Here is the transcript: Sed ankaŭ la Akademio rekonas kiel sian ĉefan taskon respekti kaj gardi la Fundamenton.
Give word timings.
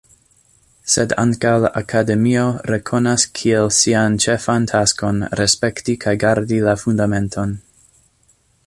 Sed 0.93 1.11
ankaŭ 1.23 1.51
la 1.65 1.69
Akademio 1.81 2.45
rekonas 2.73 3.27
kiel 3.41 3.71
sian 3.81 4.17
ĉefan 4.27 4.67
taskon 4.75 5.21
respekti 5.43 5.97
kaj 6.07 6.17
gardi 6.27 6.63
la 6.71 6.77
Fundamenton. 6.87 7.57